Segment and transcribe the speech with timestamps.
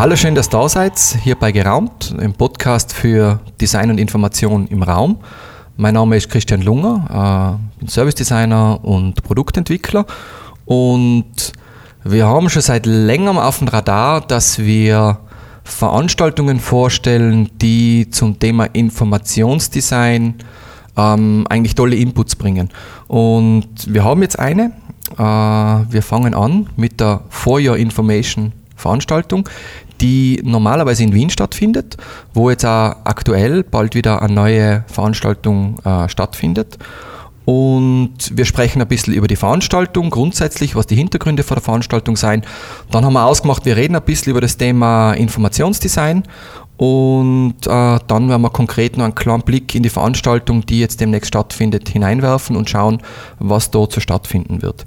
[0.00, 4.66] Hallo, schön, dass ihr da seid, hier bei Geraumt, im Podcast für Design und Information
[4.68, 5.18] im Raum.
[5.76, 10.06] Mein Name ist Christian Lunger, äh, bin Service Designer und Produktentwickler
[10.64, 11.52] und
[12.02, 15.18] wir haben schon seit längerem auf dem Radar, dass wir
[15.64, 20.36] Veranstaltungen vorstellen, die zum Thema Informationsdesign
[20.96, 22.70] ähm, eigentlich tolle Inputs bringen.
[23.06, 24.72] Und wir haben jetzt eine.
[25.18, 29.48] Äh, wir fangen an mit der For Your Information Veranstaltung,
[30.00, 31.96] die normalerweise in Wien stattfindet,
[32.34, 36.78] wo jetzt auch aktuell bald wieder eine neue Veranstaltung äh, stattfindet.
[37.44, 42.16] Und wir sprechen ein bisschen über die Veranstaltung grundsätzlich, was die Hintergründe vor der Veranstaltung
[42.16, 42.42] sein.
[42.90, 46.22] Dann haben wir ausgemacht, wir reden ein bisschen über das Thema Informationsdesign
[46.76, 51.00] und äh, dann werden wir konkret noch einen kleinen Blick in die Veranstaltung, die jetzt
[51.00, 53.02] demnächst stattfindet, hineinwerfen und schauen,
[53.38, 54.84] was dort so stattfinden wird.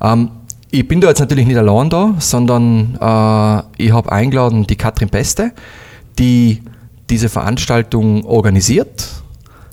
[0.00, 0.30] Ähm,
[0.74, 5.08] ich bin da jetzt natürlich nicht allein da, sondern äh, ich habe eingeladen die Katrin
[5.08, 5.52] Beste,
[6.18, 6.62] die
[7.10, 9.08] diese Veranstaltung organisiert.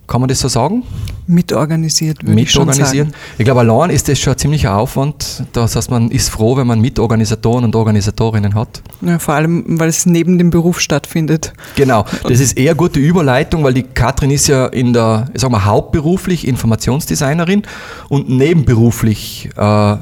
[0.05, 0.83] Kann man das so sagen?
[1.25, 3.13] Mitorganisiert, würde ich schon sagen.
[3.37, 5.43] Ich glaube, allein ist das schon ein ziemlicher Aufwand.
[5.53, 8.83] Das heißt, man ist froh, wenn man Mitorganisatoren und Organisatorinnen hat.
[9.01, 11.53] Ja, vor allem, weil es neben dem Beruf stattfindet.
[11.77, 15.49] Genau, das ist eher gute Überleitung, weil die Katrin ist ja in der, ich sag
[15.49, 17.63] mal, hauptberuflich Informationsdesignerin
[18.09, 19.95] und nebenberuflich äh,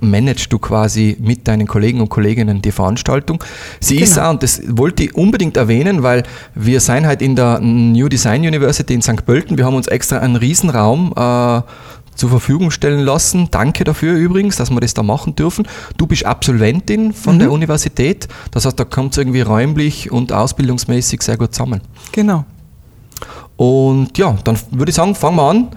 [0.00, 3.42] managst du quasi mit deinen Kollegen und Kolleginnen die Veranstaltung.
[3.80, 4.04] Sie genau.
[4.04, 6.22] ist auch, und das wollte ich unbedingt erwähnen, weil
[6.54, 9.24] wir sind halt in der New Design University in St.
[9.26, 9.58] Pölten.
[9.58, 11.62] Wir haben uns extra einen Riesenraum äh,
[12.14, 13.48] zur Verfügung stellen lassen.
[13.50, 15.66] Danke dafür übrigens, dass wir das da machen dürfen.
[15.96, 17.40] Du bist Absolventin von mhm.
[17.40, 18.28] der Universität.
[18.50, 21.80] Das heißt, da kommt es irgendwie räumlich und ausbildungsmäßig sehr gut zusammen.
[22.12, 22.44] Genau.
[23.56, 25.68] Und ja, dann würde ich sagen, fangen wir an.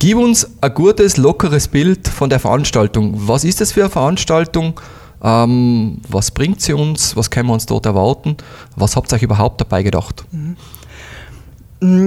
[0.00, 3.12] Gib uns ein gutes, lockeres Bild von der Veranstaltung.
[3.28, 4.80] Was ist das für eine Veranstaltung?
[5.22, 7.16] Ähm, was bringt sie uns?
[7.16, 8.38] Was können wir uns dort erwarten?
[8.76, 10.24] Was habt ihr euch überhaupt dabei gedacht?
[10.32, 10.56] Mhm.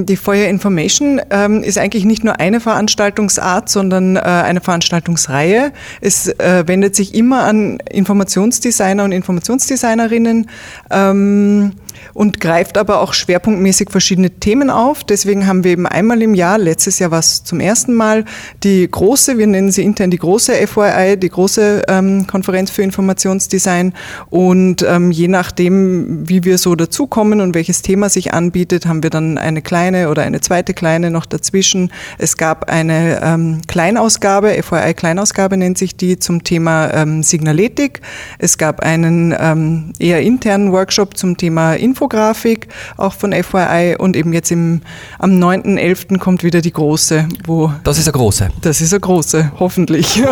[0.06, 5.72] Die Feuer Information ähm, ist eigentlich nicht nur eine Veranstaltungsart, sondern äh, eine Veranstaltungsreihe.
[6.02, 10.50] Es äh, wendet sich immer an Informationsdesigner und Informationsdesignerinnen.
[10.90, 11.74] Ähm,
[12.14, 15.04] und greift aber auch schwerpunktmäßig verschiedene Themen auf.
[15.04, 18.26] Deswegen haben wir eben einmal im Jahr, letztes Jahr war es zum ersten Mal,
[18.64, 23.94] die große, wir nennen sie intern die große FYI, die große ähm, Konferenz für Informationsdesign.
[24.30, 29.10] Und ähm, je nachdem, wie wir so dazukommen und welches Thema sich anbietet, haben wir
[29.10, 31.92] dann eine kleine oder eine zweite kleine noch dazwischen.
[32.18, 38.02] Es gab eine ähm, Kleinausgabe, FYI Kleinausgabe nennt sich die, zum Thema ähm, Signaletik.
[38.40, 42.68] Es gab einen ähm, eher internen Workshop zum Thema Infografik,
[42.98, 43.96] auch von FYI.
[44.00, 44.82] Und eben jetzt im,
[45.20, 46.18] am 9.11.
[46.18, 47.28] kommt wieder die große.
[47.46, 48.50] Wo das ist eine große.
[48.62, 50.22] Das ist eine große, hoffentlich.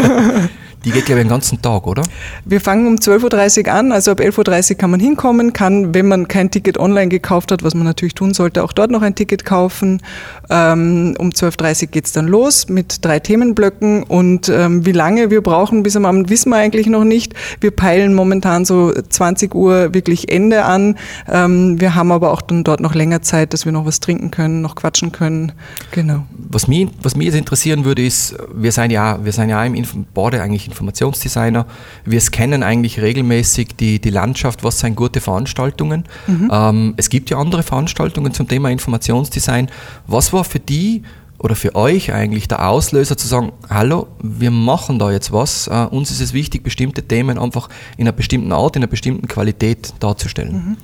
[0.83, 2.01] Die geht, glaube ich, den ganzen Tag, oder?
[2.43, 6.07] Wir fangen um 12.30 Uhr an, also ab 11.30 Uhr kann man hinkommen, kann, wenn
[6.07, 9.13] man kein Ticket online gekauft hat, was man natürlich tun sollte, auch dort noch ein
[9.13, 10.01] Ticket kaufen.
[10.49, 15.29] Ähm, um 12.30 Uhr geht es dann los mit drei Themenblöcken und ähm, wie lange
[15.29, 17.35] wir brauchen bis am Abend, wissen wir eigentlich noch nicht.
[17.59, 20.97] Wir peilen momentan so 20 Uhr wirklich Ende an.
[21.31, 24.31] Ähm, wir haben aber auch dann dort noch länger Zeit, dass wir noch was trinken
[24.31, 25.51] können, noch quatschen können.
[25.91, 26.23] Genau.
[26.49, 29.85] Was mich, was mich jetzt interessieren würde, ist, wir sind ja, wir sind ja im
[30.13, 31.65] Board eigentlich Informationsdesigner.
[32.05, 36.05] Wir scannen eigentlich regelmäßig die, die Landschaft, was sind gute Veranstaltungen.
[36.27, 36.49] Mhm.
[36.51, 39.69] Ähm, es gibt ja andere Veranstaltungen zum Thema Informationsdesign.
[40.07, 41.03] Was war für die
[41.37, 45.67] oder für euch eigentlich der Auslöser zu sagen, hallo, wir machen da jetzt was.
[45.67, 47.67] Uh, uns ist es wichtig, bestimmte Themen einfach
[47.97, 50.53] in einer bestimmten Art, in einer bestimmten Qualität darzustellen.
[50.53, 50.77] Mhm.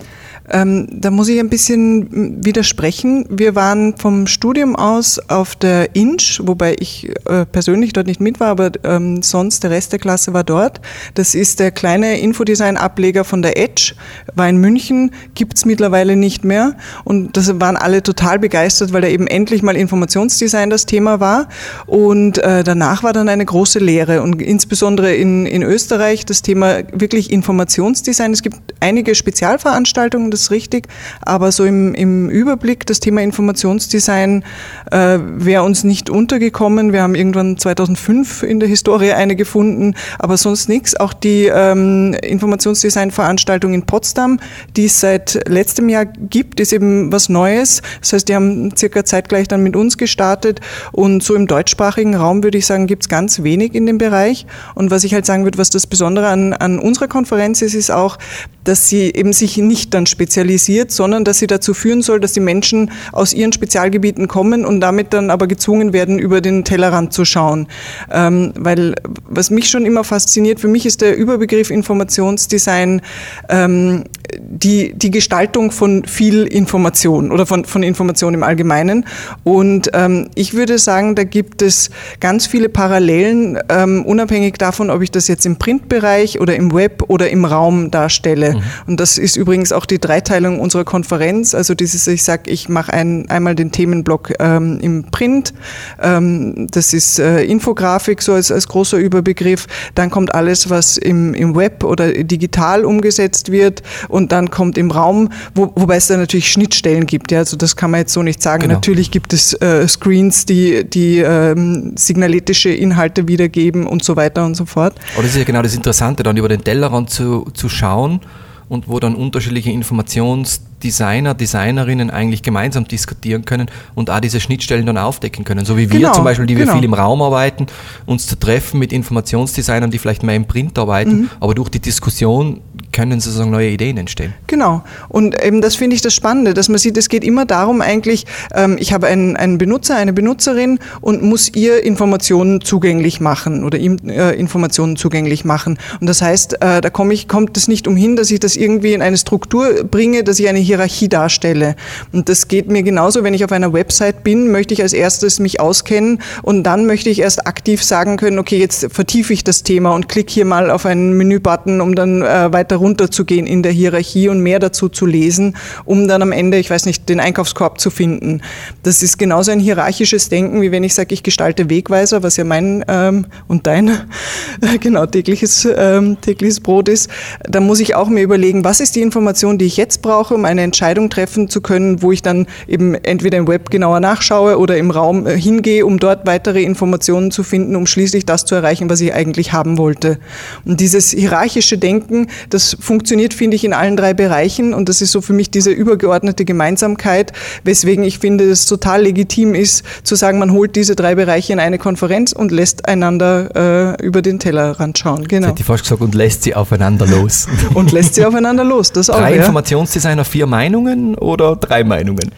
[0.49, 3.25] Ähm, da muss ich ein bisschen widersprechen.
[3.29, 8.39] Wir waren vom Studium aus auf der Inch, wobei ich äh, persönlich dort nicht mit
[8.39, 10.79] war, aber ähm, sonst der Rest der Klasse war dort.
[11.15, 13.93] Das ist der kleine Infodesign-Ableger von der Edge,
[14.35, 16.75] war in München, gibt's mittlerweile nicht mehr.
[17.03, 21.49] Und das waren alle total begeistert, weil da eben endlich mal Informationsdesign das Thema war.
[21.87, 26.83] Und äh, danach war dann eine große Lehre und insbesondere in, in Österreich das Thema
[26.93, 28.31] wirklich Informationsdesign.
[28.31, 30.87] Es gibt einige Spezialveranstaltungen, das richtig.
[31.21, 34.43] Aber so im, im Überblick, das Thema Informationsdesign
[34.91, 36.93] äh, wäre uns nicht untergekommen.
[36.93, 40.95] Wir haben irgendwann 2005 in der Historie eine gefunden, aber sonst nichts.
[40.95, 44.39] Auch die ähm, Informationsdesign-Veranstaltung in Potsdam,
[44.75, 47.81] die es seit letztem Jahr gibt, ist eben was Neues.
[48.01, 50.61] Das heißt, die haben circa zeitgleich dann mit uns gestartet.
[50.91, 54.45] Und so im deutschsprachigen Raum würde ich sagen, gibt es ganz wenig in dem Bereich.
[54.75, 57.91] Und was ich halt sagen würde, was das Besondere an, an unserer Konferenz ist, ist
[57.91, 58.17] auch,
[58.63, 62.33] dass sie eben sich nicht dann speziell spezialisiert, sondern dass sie dazu führen soll, dass
[62.33, 67.13] die Menschen aus ihren Spezialgebieten kommen und damit dann aber gezwungen werden, über den Tellerrand
[67.13, 67.67] zu schauen.
[68.11, 73.01] Ähm, weil was mich schon immer fasziniert, für mich ist der Überbegriff Informationsdesign
[73.47, 74.03] ähm,
[74.37, 79.05] die, die Gestaltung von viel Information oder von, von Information im Allgemeinen.
[79.43, 81.89] Und ähm, ich würde sagen, da gibt es
[82.19, 87.03] ganz viele Parallelen, ähm, unabhängig davon, ob ich das jetzt im Printbereich oder im Web
[87.07, 88.55] oder im Raum darstelle.
[88.55, 88.61] Mhm.
[88.87, 91.53] Und das ist übrigens auch die Dreiteilung unserer Konferenz.
[91.53, 95.53] Also dieses, ich sage, ich mache ein, einmal den Themenblock ähm, im Print,
[96.01, 99.67] ähm, das ist äh, Infografik so als, als großer Überbegriff.
[99.93, 104.89] Dann kommt alles, was im, im Web oder digital umgesetzt wird und dann kommt im
[104.89, 107.31] Raum, wo, wobei es da natürlich Schnittstellen gibt.
[107.31, 108.63] Ja, also das kann man jetzt so nicht sagen.
[108.63, 108.75] Genau.
[108.75, 114.55] Natürlich gibt es äh, Screens, die, die ähm, signaletische Inhalte wiedergeben und so weiter und
[114.55, 114.95] so fort.
[115.13, 118.21] Aber das ist ja genau das Interessante, dann über den Tellerrand zu, zu schauen
[118.69, 124.97] und wo dann unterschiedliche Informationsdesigner, Designerinnen eigentlich gemeinsam diskutieren können und auch diese Schnittstellen dann
[124.97, 125.65] aufdecken können.
[125.65, 126.73] So wie wir genau, zum Beispiel, die genau.
[126.73, 127.67] wir viel im Raum arbeiten,
[128.05, 131.29] uns zu treffen mit Informationsdesignern, die vielleicht mehr im Print arbeiten, mhm.
[131.39, 132.61] aber durch die Diskussion
[132.97, 134.33] können sozusagen neue Ideen entstehen.
[134.47, 134.83] Genau.
[135.07, 138.25] Und eben das finde ich das Spannende, dass man sieht, es geht immer darum eigentlich,
[138.55, 143.77] ähm, ich habe einen, einen Benutzer, eine Benutzerin und muss ihr Informationen zugänglich machen oder
[143.77, 145.77] ihm äh, Informationen zugänglich machen.
[146.01, 148.93] Und das heißt, äh, da komme ich, kommt es nicht umhin, dass ich das irgendwie
[148.93, 151.75] in eine Struktur bringe, dass ich eine Hierarchie darstelle.
[152.13, 155.39] Und das geht mir genauso, wenn ich auf einer Website bin, möchte ich als erstes
[155.39, 159.61] mich auskennen und dann möchte ich erst aktiv sagen können, okay, jetzt vertiefe ich das
[159.61, 163.71] Thema und klicke hier mal auf einen Menübutton, um dann äh, weiter runterzugehen in der
[163.73, 167.81] Hierarchie und mehr dazu zu lesen, um dann am Ende, ich weiß nicht, den Einkaufskorb
[167.81, 168.41] zu finden.
[168.83, 172.45] Das ist genauso ein hierarchisches Denken, wie wenn ich sage, ich gestalte Wegweiser, was ja
[172.45, 173.91] mein ähm, und dein
[174.79, 177.09] genau tägliches, ähm, tägliches Brot ist.
[177.43, 180.45] Da muss ich auch mir überlegen, was ist die Information, die ich jetzt brauche, um
[180.45, 184.77] eine Entscheidung treffen zu können, wo ich dann eben entweder im Web genauer nachschaue oder
[184.77, 188.89] im Raum äh, hingehe, um dort weitere Informationen zu finden, um schließlich das zu erreichen,
[188.89, 190.19] was ich eigentlich haben wollte.
[190.63, 195.11] Und dieses hierarchische Denken, das funktioniert, finde ich, in allen drei Bereichen und das ist
[195.11, 197.33] so für mich diese übergeordnete Gemeinsamkeit,
[197.63, 201.59] weswegen ich finde, es total legitim ist, zu sagen, man holt diese drei Bereiche in
[201.59, 205.27] eine Konferenz und lässt einander äh, über den Tellerrand schauen.
[205.27, 205.47] Genau.
[205.47, 207.47] hätte ich fast gesagt, und lässt sie aufeinander los.
[207.73, 209.19] und lässt sie aufeinander los, das auch.
[209.19, 209.37] Drei ja.
[209.37, 212.31] Informationsdesigner, vier Meinungen oder drei Meinungen?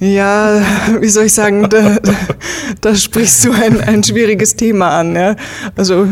[0.00, 0.60] Ja,
[1.00, 1.96] wie soll ich sagen, da,
[2.80, 5.14] da sprichst du ein, ein schwieriges Thema an.
[5.14, 5.36] Ja?
[5.76, 6.08] Also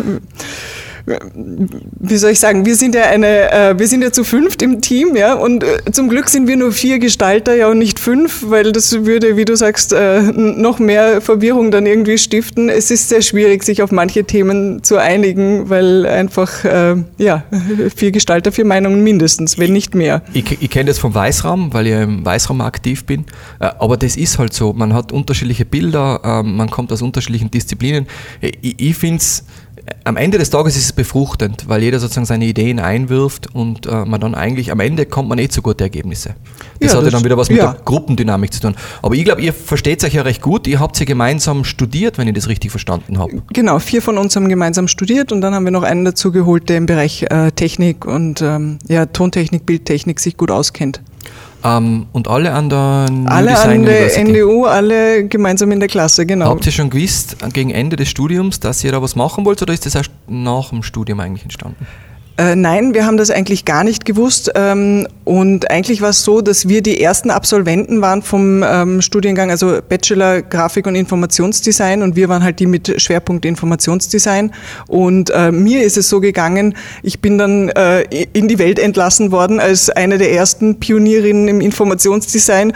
[1.05, 4.81] wie soll ich sagen, wir sind ja eine, äh, wir sind ja zu fünft im
[4.81, 8.45] Team, ja, und äh, zum Glück sind wir nur vier Gestalter, ja, und nicht fünf,
[8.49, 12.69] weil das würde, wie du sagst, äh, noch mehr Verwirrung dann irgendwie stiften.
[12.69, 17.45] Es ist sehr schwierig, sich auf manche Themen zu einigen, weil einfach, äh, ja,
[17.97, 20.23] vier Gestalter, vier Meinungen mindestens, wenn nicht mehr.
[20.33, 23.25] Ich, ich kenne das vom Weißraum, weil ich im Weißraum aktiv bin,
[23.59, 27.51] äh, aber das ist halt so, man hat unterschiedliche Bilder, ähm, man kommt aus unterschiedlichen
[27.51, 28.07] Disziplinen.
[28.41, 29.45] Ich, ich finde es
[30.05, 34.05] am Ende des Tages ist es befruchtend, weil jeder sozusagen seine Ideen einwirft und äh,
[34.05, 36.35] man dann eigentlich am Ende kommt man eh zu guten Ergebnisse.
[36.81, 37.73] Das ja, hat ja dann wieder was mit ja.
[37.73, 38.75] der Gruppendynamik zu tun.
[39.03, 40.67] Aber ich glaube, ihr versteht euch ja recht gut.
[40.67, 43.43] Ihr habt sie gemeinsam studiert, wenn ich das richtig verstanden habe.
[43.53, 46.69] Genau, vier von uns haben gemeinsam studiert und dann haben wir noch einen dazu geholt,
[46.69, 51.01] der im Bereich äh, Technik und ähm, ja, Tontechnik, Bildtechnik sich gut auskennt.
[51.65, 56.47] Ähm, und alle anderen Alle an der NDU, alle gemeinsam in der Klasse, genau.
[56.47, 59.73] Habt ihr schon gewusst, gegen Ende des Studiums, dass ihr da was machen wollt oder
[59.73, 61.87] ist das erst nach dem Studium eigentlich entstanden?
[62.39, 64.51] Äh, nein, wir haben das eigentlich gar nicht gewusst.
[64.55, 69.51] Ähm, und eigentlich war es so, dass wir die ersten Absolventen waren vom ähm, Studiengang,
[69.51, 72.03] also Bachelor Grafik und Informationsdesign.
[72.03, 74.53] Und wir waren halt die mit Schwerpunkt Informationsdesign.
[74.89, 79.31] Und äh, mir ist es so gegangen, ich bin dann äh, in die Welt entlassen
[79.31, 82.73] worden als eine der ersten Pionierinnen im Informationsdesign,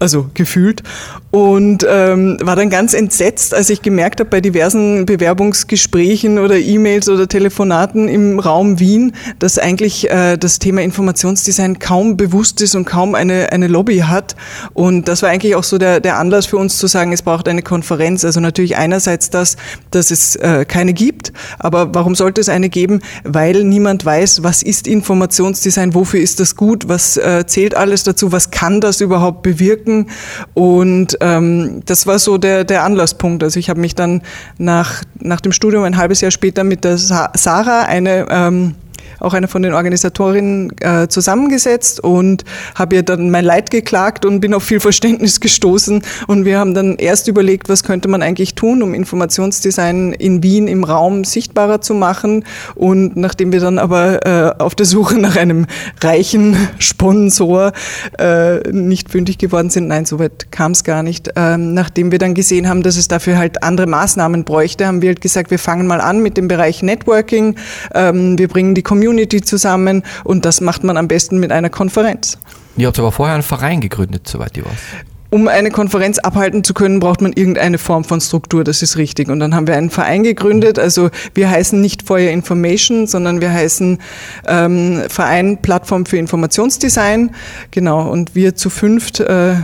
[0.00, 0.82] also gefühlt.
[1.30, 7.08] Und ähm, war dann ganz entsetzt, als ich gemerkt habe, bei diversen Bewerbungsgesprächen oder E-Mails
[7.08, 12.84] oder Telefonaten im Raum Wien, dass eigentlich äh, das Thema Informationsdesign kaum bewusst ist und
[12.84, 14.34] kaum eine, eine Lobby hat.
[14.74, 17.46] Und das war eigentlich auch so der, der Anlass für uns zu sagen, es braucht
[17.48, 18.24] eine Konferenz.
[18.24, 19.56] Also natürlich einerseits das,
[19.90, 23.00] dass es äh, keine gibt, aber warum sollte es eine geben?
[23.24, 28.32] Weil niemand weiß, was ist Informationsdesign, wofür ist das gut, was äh, zählt alles dazu,
[28.32, 30.06] was kann das überhaupt bewirken?
[30.54, 33.42] Und ähm, das war so der, der Anlasspunkt.
[33.42, 34.22] Also ich habe mich dann
[34.58, 38.69] nach, nach dem Studium ein halbes Jahr später mit der Sarah, eine ähm,
[39.20, 44.40] auch eine von den Organisatorinnen, äh, zusammengesetzt und habe ihr dann mein Leid geklagt und
[44.40, 46.02] bin auf viel Verständnis gestoßen.
[46.26, 50.68] Und wir haben dann erst überlegt, was könnte man eigentlich tun, um Informationsdesign in Wien
[50.68, 52.44] im Raum sichtbarer zu machen.
[52.74, 55.66] Und nachdem wir dann aber äh, auf der Suche nach einem
[56.00, 57.72] reichen Sponsor
[58.18, 62.34] äh, nicht fündig geworden sind, nein, soweit kam es gar nicht, ähm, nachdem wir dann
[62.34, 65.86] gesehen haben, dass es dafür halt andere Maßnahmen bräuchte, haben wir halt gesagt, wir fangen
[65.86, 67.56] mal an mit dem Bereich Networking.
[67.94, 72.38] Ähm, wir bringen die Community zusammen und das macht man am besten mit einer Konferenz.
[72.76, 74.72] Ihr habt aber vorher einen Verein gegründet, soweit ich weiß.
[75.32, 79.28] Um eine Konferenz abhalten zu können, braucht man irgendeine Form von Struktur, das ist richtig.
[79.28, 80.80] Und dann haben wir einen Verein gegründet.
[80.80, 83.98] Also wir heißen nicht Feuer Information, sondern wir heißen
[84.48, 87.30] ähm, Verein Plattform für Informationsdesign.
[87.70, 89.54] Genau, und wir zu fünft äh,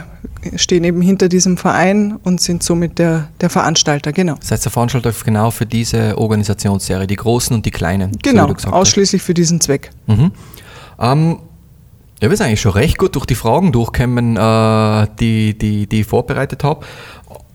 [0.56, 4.36] stehen eben hinter diesem Verein und sind somit der, der Veranstalter, genau.
[4.48, 8.12] Heißt, der Veranstalter genau für diese Organisationsserie, die großen und die kleinen.
[8.22, 9.90] Genau, so ausschließlich für diesen Zweck.
[10.06, 10.32] Mhm.
[10.98, 11.38] Ähm,
[12.22, 16.00] ja, wir sind eigentlich schon recht gut durch die Fragen durchgekommen, äh, die, die, die
[16.00, 16.84] ich vorbereitet habe.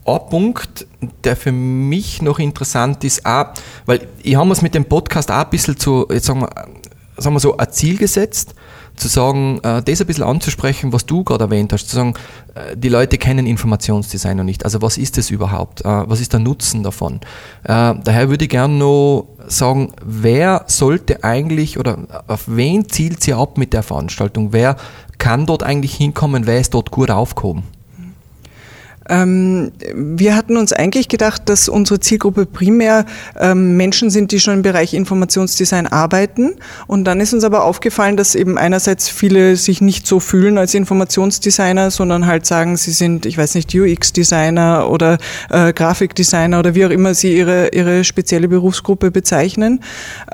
[0.05, 0.87] Ein Punkt,
[1.23, 3.53] der für mich noch interessant ist, auch,
[3.85, 6.49] weil ich habe es mit dem Podcast auch ein bisschen zu, jetzt sagen wir,
[7.17, 8.55] sagen wir so, ein Ziel gesetzt,
[8.95, 12.13] zu sagen, äh, das ein bisschen anzusprechen, was du gerade erwähnt hast, zu sagen,
[12.55, 14.65] äh, die Leute kennen Informationsdesign noch nicht.
[14.65, 15.81] Also was ist das überhaupt?
[15.81, 17.21] Äh, was ist der Nutzen davon?
[17.63, 23.33] Äh, daher würde ich gerne noch sagen, wer sollte eigentlich oder auf wen zielt sie
[23.33, 24.53] ab mit der Veranstaltung?
[24.53, 24.77] Wer
[25.17, 26.45] kann dort eigentlich hinkommen?
[26.45, 27.63] Wer ist dort gut aufgehoben?
[29.09, 33.05] Ähm, wir hatten uns eigentlich gedacht, dass unsere Zielgruppe primär
[33.39, 36.53] ähm, Menschen sind, die schon im Bereich Informationsdesign arbeiten.
[36.87, 40.75] Und dann ist uns aber aufgefallen, dass eben einerseits viele sich nicht so fühlen als
[40.75, 45.17] Informationsdesigner, sondern halt sagen, sie sind, ich weiß nicht, UX-Designer oder
[45.49, 49.81] äh, Grafikdesigner oder wie auch immer sie ihre, ihre spezielle Berufsgruppe bezeichnen.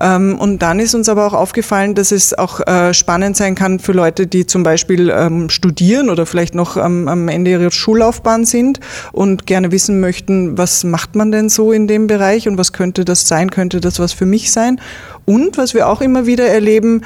[0.01, 3.79] Ähm, und dann ist uns aber auch aufgefallen, dass es auch äh, spannend sein kann
[3.79, 8.43] für Leute, die zum Beispiel ähm, studieren oder vielleicht noch am, am Ende ihrer Schullaufbahn
[8.43, 8.79] sind sind
[9.11, 13.05] und gerne wissen möchten, was macht man denn so in dem Bereich und was könnte
[13.05, 14.81] das sein, könnte das was für mich sein.
[15.29, 17.01] Und was wir auch immer wieder erleben,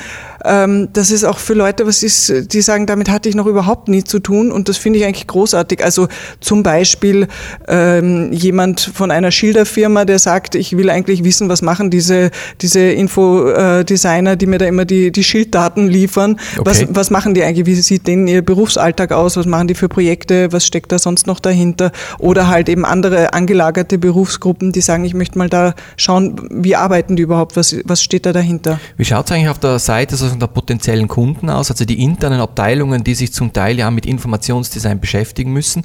[0.45, 3.87] ähm, dass es auch für Leute was ist, die sagen, damit hatte ich noch überhaupt
[3.87, 5.83] nie zu tun und das finde ich eigentlich großartig.
[5.83, 6.07] Also
[6.39, 7.27] zum Beispiel
[7.67, 12.29] ähm, jemand von einer Schilderfirma, der sagt, ich will eigentlich wissen, was machen diese,
[12.61, 16.39] diese Infodesigner, die mir da immer die, die Schilddaten liefern.
[16.57, 16.61] Okay.
[16.63, 17.65] Was, was machen die eigentlich?
[17.65, 19.35] Wie sieht denn ihr Berufsalltag aus?
[19.35, 20.53] Was machen die für Projekte?
[20.53, 21.91] Was steckt da sonst noch dahinter?
[22.19, 27.15] Oder halt eben andere angelagerte Berufsgruppen, die sagen, ich möchte mal da schauen, wie arbeiten
[27.15, 27.55] die überhaupt?
[27.55, 28.77] Was, was steht da dahinter?
[28.97, 32.41] Wie schaut es eigentlich auf der Seite sozusagen der potenziellen Kunden aus, also die internen
[32.41, 35.83] Abteilungen, die sich zum Teil ja mit Informationsdesign beschäftigen müssen,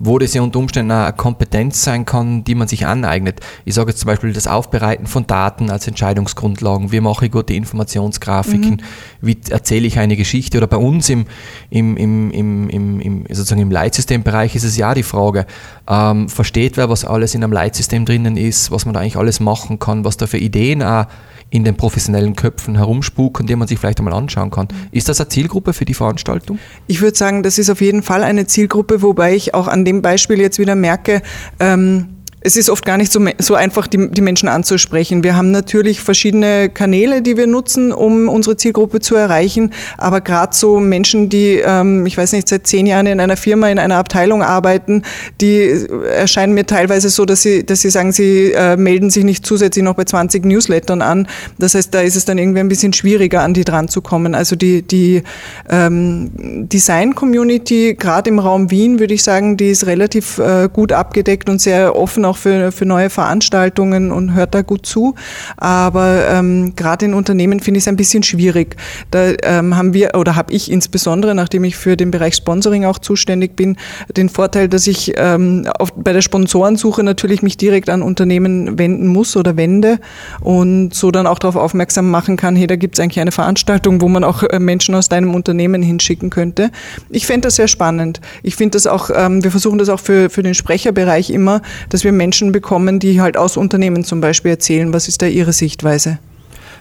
[0.00, 3.38] wo das ja unter Umständen eine Kompetenz sein kann, die man sich aneignet.
[3.64, 7.54] Ich sage jetzt zum Beispiel das Aufbereiten von Daten als Entscheidungsgrundlagen, wie mache ich gute
[7.54, 8.80] Informationsgrafiken, mhm.
[9.20, 11.26] wie erzähle ich eine Geschichte oder bei uns im,
[11.70, 15.46] im, im, im, im, im, sozusagen im Leitsystembereich ist es ja die Frage,
[15.88, 19.38] ähm, versteht wer, was alles in einem Leitsystem drinnen ist, was man da eigentlich alles
[19.38, 21.06] machen kann, was da für Ideen auch
[21.50, 24.68] in den professionellen Köpfen herumspuken, die man sich vielleicht einmal anschauen kann.
[24.90, 26.58] Ist das eine Zielgruppe für die Veranstaltung?
[26.86, 30.02] Ich würde sagen, das ist auf jeden Fall eine Zielgruppe, wobei ich auch an dem
[30.02, 31.22] Beispiel jetzt wieder merke,
[31.58, 35.24] ähm, es ist oft gar nicht so, so einfach, die, die, Menschen anzusprechen.
[35.24, 39.72] Wir haben natürlich verschiedene Kanäle, die wir nutzen, um unsere Zielgruppe zu erreichen.
[39.96, 43.68] Aber gerade so Menschen, die, ähm, ich weiß nicht, seit zehn Jahren in einer Firma,
[43.68, 45.02] in einer Abteilung arbeiten,
[45.40, 49.44] die erscheinen mir teilweise so, dass sie, dass sie sagen, sie äh, melden sich nicht
[49.44, 51.26] zusätzlich noch bei 20 Newslettern an.
[51.58, 54.36] Das heißt, da ist es dann irgendwie ein bisschen schwieriger, an die dran zu kommen.
[54.36, 55.24] Also die, die
[55.68, 56.30] ähm,
[56.68, 61.60] Design-Community, gerade im Raum Wien, würde ich sagen, die ist relativ äh, gut abgedeckt und
[61.60, 65.14] sehr offen auch für, für neue Veranstaltungen und hört da gut zu.
[65.56, 68.76] Aber ähm, gerade in Unternehmen finde ich es ein bisschen schwierig.
[69.10, 72.98] Da ähm, haben wir oder habe ich insbesondere, nachdem ich für den Bereich Sponsoring auch
[72.98, 73.76] zuständig bin,
[74.16, 79.06] den Vorteil, dass ich ähm, auf, bei der Sponsorensuche natürlich mich direkt an Unternehmen wenden
[79.08, 79.98] muss oder wende
[80.40, 84.00] und so dann auch darauf aufmerksam machen kann, hey, da gibt es eigentlich eine Veranstaltung,
[84.00, 86.70] wo man auch äh, Menschen aus deinem Unternehmen hinschicken könnte.
[87.10, 88.20] Ich fände das sehr spannend.
[88.42, 92.04] Ich finde das auch, ähm, wir versuchen das auch für, für den Sprecherbereich immer, dass
[92.04, 94.92] wir Menschen bekommen, die halt aus Unternehmen zum Beispiel erzählen.
[94.92, 96.18] Was ist da Ihre Sichtweise?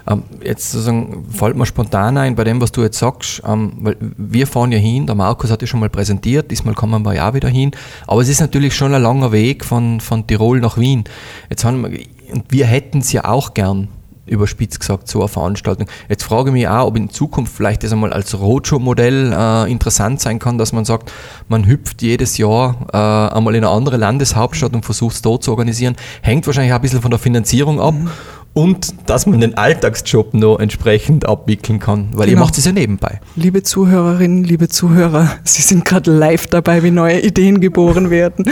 [0.10, 3.98] Ähm, jetzt sozusagen fällt mir spontan ein bei dem, was du jetzt sagst, ähm, weil
[4.00, 7.30] wir fahren ja hin, der Markus hat ja schon mal präsentiert, diesmal kommen wir ja
[7.30, 7.72] auch wieder hin,
[8.08, 11.04] aber es ist natürlich schon ein langer Weg von, von Tirol nach Wien.
[11.50, 12.00] Jetzt haben wir,
[12.48, 13.90] wir hätten es ja auch gern,
[14.28, 15.88] überspitzt gesagt, so eine Veranstaltung.
[16.10, 20.22] Jetzt frage ich mich auch, ob in Zukunft vielleicht das einmal als Roadshow-Modell äh, interessant
[20.22, 21.12] sein kann, dass man sagt,
[21.48, 25.52] man hüpft jedes Jahr äh, einmal in eine andere Landeshauptstadt und versucht es dort zu
[25.52, 25.96] organisieren.
[26.22, 27.94] Hängt wahrscheinlich auch ein bisschen von der Finanzierung ab.
[27.94, 28.10] Mhm.
[28.58, 32.40] Und dass man den Alltagsjob noch entsprechend abwickeln kann, weil genau.
[32.40, 33.22] ihr macht es ja nebenbei.
[33.36, 38.52] Liebe Zuhörerinnen, liebe Zuhörer, Sie sind gerade live dabei, wie neue Ideen geboren werden.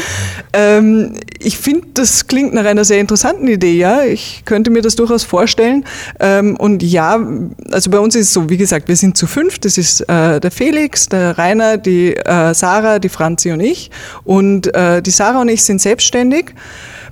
[0.54, 4.04] ähm, ich finde, das klingt nach einer sehr interessanten Idee, ja.
[4.04, 5.86] Ich könnte mir das durchaus vorstellen.
[6.20, 7.20] Ähm, und ja,
[7.72, 9.58] also bei uns ist es so, wie gesagt, wir sind zu fünf.
[9.58, 13.90] Das ist äh, der Felix, der Rainer, die äh, Sarah, die Franzi und ich.
[14.24, 16.54] Und äh, die Sarah und ich sind selbstständig.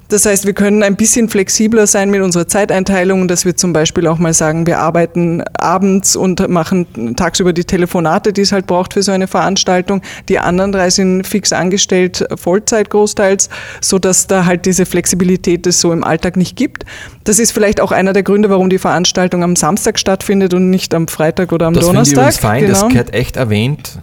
[0.10, 4.08] Das heißt, wir können ein bisschen flexibler sein mit unserer Zeiteinteilung, dass wir zum Beispiel
[4.08, 8.94] auch mal sagen, wir arbeiten abends und machen tagsüber die Telefonate, die es halt braucht
[8.94, 10.02] für so eine Veranstaltung.
[10.30, 13.50] Die anderen drei sind fix angestellt, Vollzeit großteils,
[13.82, 16.86] so dass da halt diese Flexibilität es so im Alltag nicht gibt.
[17.24, 20.94] Das ist vielleicht auch einer der Gründe, warum die Veranstaltung am Samstag stattfindet und nicht
[20.94, 22.26] am Freitag oder am das Donnerstag.
[22.28, 22.74] Das fein, genau.
[22.74, 23.98] das gehört echt erwähnt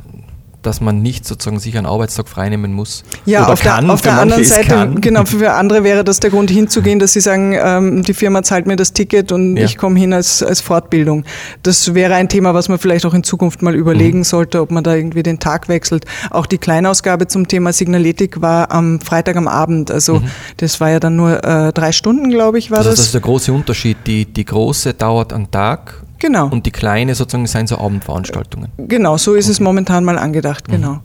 [0.62, 3.02] dass man nicht sozusagen sich einen Arbeitstag freinehmen muss.
[3.25, 5.00] Ja, oder auf kann, der, auf der anderen Seite, kann.
[5.00, 8.67] genau, für andere wäre das der Grund hinzugehen, dass sie sagen, ähm, die Firma zahlt
[8.67, 9.64] mir das Ticket und ja.
[9.64, 11.25] ich komme hin als, als Fortbildung.
[11.62, 14.25] Das wäre ein Thema, was man vielleicht auch in Zukunft mal überlegen mhm.
[14.25, 16.05] sollte, ob man da irgendwie den Tag wechselt.
[16.31, 19.90] Auch die Kleinausgabe zum Thema Signaletik war am Freitag am Abend.
[19.90, 20.31] Also mhm.
[20.59, 22.87] das war ja dann nur äh, drei Stunden, glaube ich, war das.
[22.87, 23.97] Also das ist der große Unterschied.
[24.07, 26.49] Die, die große dauert einen Tag Genau.
[26.49, 28.71] Und die kleine sozusagen sind so Abendveranstaltungen.
[28.77, 29.53] Genau, so ist okay.
[29.53, 30.73] es momentan mal angedacht, mhm.
[30.73, 31.00] genau.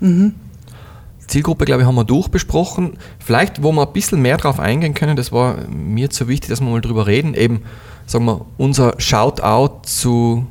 [0.00, 0.34] Mhm.
[1.26, 2.98] Zielgruppe, glaube ich, haben wir durchbesprochen.
[3.18, 6.60] Vielleicht, wo wir ein bisschen mehr drauf eingehen können, das war mir zu wichtig, dass
[6.60, 7.62] wir mal drüber reden, eben,
[8.06, 10.46] sagen wir, unser Shoutout zu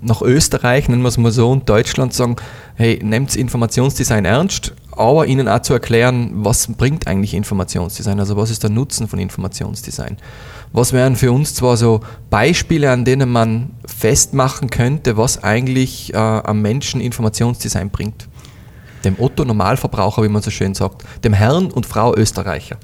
[0.00, 2.36] nach Österreich, nennen wir es mal so, und Deutschland sagen,
[2.76, 8.50] hey, nehmt Informationsdesign ernst, aber ihnen auch zu erklären, was bringt eigentlich Informationsdesign, also was
[8.50, 10.16] ist der Nutzen von Informationsdesign.
[10.72, 16.16] Was wären für uns zwar so Beispiele, an denen man festmachen könnte, was eigentlich äh,
[16.16, 18.28] am Menschen Informationsdesign bringt?
[19.04, 22.76] Dem Otto Normalverbraucher, wie man so schön sagt, dem Herrn und Frau Österreicher.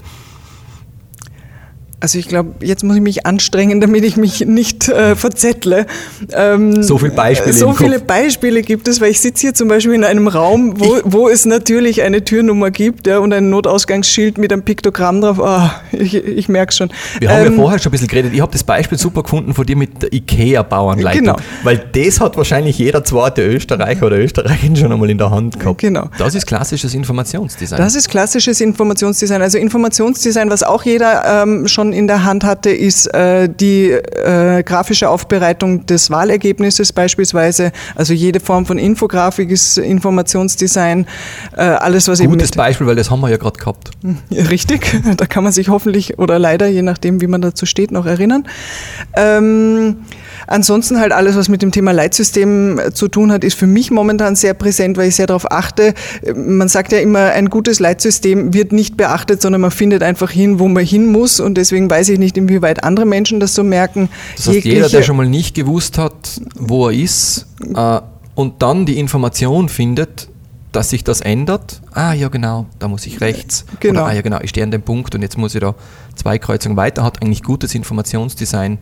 [2.04, 5.87] Also ich glaube, jetzt muss ich mich anstrengen, damit ich mich nicht äh, verzettle.
[6.34, 7.54] Ähm, so viele Beispiele.
[7.54, 10.99] So viele Beispiele gibt es, weil ich sitze hier zum Beispiel in einem Raum, wo,
[11.04, 15.38] wo es natürlich eine Türnummer gibt ja, und ein Notausgangsschild mit einem Piktogramm drauf.
[15.40, 16.90] Oh, ich, ich merke schon.
[17.20, 18.34] Wir haben ähm, ja vorher schon ein bisschen geredet.
[18.34, 21.23] Ich habe das Beispiel super gefunden von dir mit der IKEA-Bauanleitung.
[21.23, 21.37] Genau.
[21.62, 25.78] Weil das hat wahrscheinlich jeder zweite Österreicher oder Österreicherin schon einmal in der Hand gehabt.
[25.78, 26.11] Genau.
[26.18, 27.78] Das ist klassisches Informationsdesign.
[27.78, 29.40] Das ist klassisches Informationsdesign.
[29.40, 34.63] Also Informationsdesign, was auch jeder ähm, schon in der Hand hatte, ist äh, die äh,
[34.63, 37.73] grafische Aufbereitung des Wahlergebnisses beispielsweise.
[37.95, 41.07] Also jede Form von Infografik ist Informationsdesign.
[41.57, 42.33] Äh, alles, was Gutes eben.
[42.33, 43.91] Gutes Beispiel, weil das haben wir ja gerade gehabt.
[44.30, 48.07] Richtig, da kann man sich hoffentlich oder leider, je nachdem, wie man dazu steht, noch
[48.07, 48.45] erinnern.
[49.17, 49.97] Ähm,
[50.47, 53.91] Ansonsten halt alles, was mit dem Thema Leitsystem äh, zu tun hat, ist für mich
[53.91, 55.95] momentan sehr präsent, weil ich sehr darauf achte.
[56.35, 60.59] Man sagt ja immer, ein gutes Leitsystem wird nicht beachtet, sondern man findet einfach hin,
[60.59, 61.41] wo man hin muss.
[61.41, 64.08] Und deswegen weiß ich nicht, inwieweit andere Menschen das so merken.
[64.36, 68.00] Das heißt, jeder, der schon mal nicht gewusst hat, wo er ist, äh,
[68.34, 70.28] und dann die Information findet,
[70.73, 71.80] dass sich das ändert.
[71.92, 73.64] Ah, ja, genau, da muss ich rechts.
[73.78, 74.00] Genau.
[74.00, 75.75] Oder, ah, ja, genau, ich stehe an dem Punkt und jetzt muss ich da
[76.16, 77.04] zwei Kreuzungen weiter.
[77.04, 78.78] Hat eigentlich gutes Informationsdesign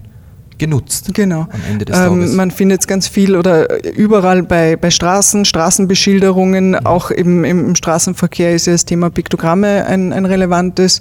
[0.59, 1.11] genutzt.
[1.15, 1.47] Genau.
[1.51, 2.31] Am Ende des Tages.
[2.31, 6.87] Ähm, man findet es ganz viel oder überall bei, bei Straßen, Straßenbeschilderungen, mhm.
[6.87, 11.01] auch im, im Straßenverkehr ist ja das Thema Piktogramme ein, ein relevantes.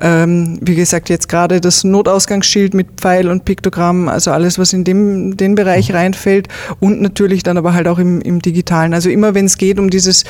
[0.00, 4.84] Ähm, wie gesagt, jetzt gerade das Notausgangsschild mit Pfeil und Piktogramm, also alles, was in
[4.84, 5.96] dem, den Bereich mhm.
[5.96, 8.94] reinfällt und natürlich dann aber halt auch im, im Digitalen.
[8.94, 10.24] Also immer wenn es geht um dieses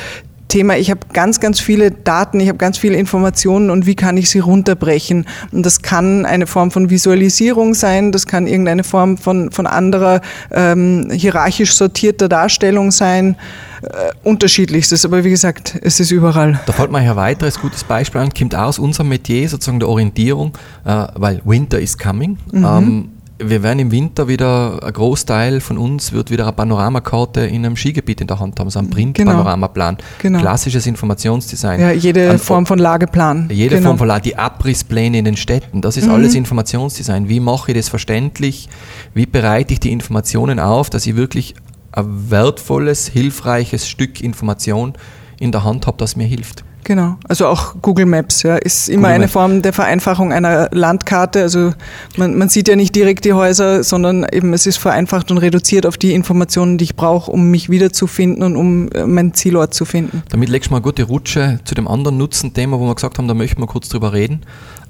[0.50, 4.16] Thema, ich habe ganz, ganz viele Daten, ich habe ganz viele Informationen und wie kann
[4.16, 5.26] ich sie runterbrechen?
[5.52, 10.20] Und das kann eine Form von Visualisierung sein, das kann irgendeine Form von, von anderer
[10.50, 13.36] ähm, hierarchisch sortierter Darstellung sein.
[13.82, 16.60] Äh, unterschiedlichstes, aber wie gesagt, es ist überall.
[16.66, 20.52] Da fällt mir ein weiteres gutes Beispiel an, kommt aus unserem Metier, sozusagen der Orientierung,
[20.84, 22.36] äh, weil Winter is coming.
[22.52, 22.64] Mhm.
[22.64, 23.08] Ähm,
[23.42, 27.76] wir werden im Winter wieder, ein Großteil von uns wird wieder eine Panoramakarte in einem
[27.76, 29.96] Skigebiet in der Hand haben, so ein Print-Panoramaplan.
[29.96, 30.38] Genau.
[30.38, 30.40] genau.
[30.40, 31.80] Klassisches Informationsdesign.
[31.80, 33.48] Ja, jede Ein, Form von Lageplan.
[33.50, 33.88] Jede genau.
[33.88, 36.14] Form von Lage, die Abrisspläne in den Städten, das ist mhm.
[36.14, 37.28] alles Informationsdesign.
[37.28, 38.68] Wie mache ich das verständlich?
[39.14, 41.54] Wie bereite ich die Informationen auf, dass ich wirklich
[41.92, 44.94] ein wertvolles, hilfreiches Stück Information
[45.38, 46.64] in der Hand habe, das mir hilft?
[46.90, 49.32] Genau, also auch Google Maps ja, ist immer Google eine Maps.
[49.32, 51.40] Form der Vereinfachung einer Landkarte.
[51.40, 51.72] Also
[52.16, 55.86] man, man, sieht ja nicht direkt die Häuser, sondern eben es ist vereinfacht und reduziert
[55.86, 59.84] auf die Informationen, die ich brauche, um mich wiederzufinden und um äh, meinen Zielort zu
[59.84, 60.24] finden.
[60.30, 63.28] Damit legst du mal eine gute Rutsche zu dem anderen Nutzenthema, wo wir gesagt haben,
[63.28, 64.40] da möchten wir kurz drüber reden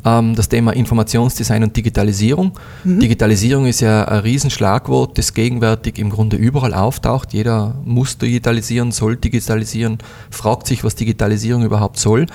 [0.05, 2.53] ähm, das Thema Informationsdesign und Digitalisierung.
[2.85, 3.01] Mhm.
[3.01, 7.33] Digitalisierung ist ja ein Riesenschlagwort, das gegenwärtig im Grunde überall auftaucht.
[7.33, 9.99] Jeder muss digitalisieren, soll digitalisieren,
[10.31, 12.27] fragt sich, was Digitalisierung überhaupt soll.